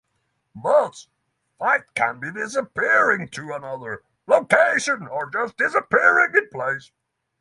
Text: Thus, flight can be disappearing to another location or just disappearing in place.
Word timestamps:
Thus, 0.59 1.09
flight 1.59 1.93
can 1.93 2.19
be 2.19 2.31
disappearing 2.31 3.29
to 3.33 3.53
another 3.53 4.01
location 4.25 5.05
or 5.07 5.29
just 5.29 5.57
disappearing 5.57 6.33
in 6.35 6.49
place. 6.49 6.91